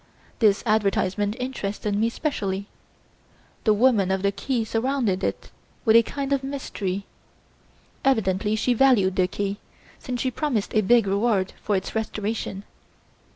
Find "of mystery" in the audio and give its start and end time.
6.33-7.05